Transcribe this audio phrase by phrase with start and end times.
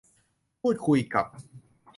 [0.61, 1.25] พูดคุยกับ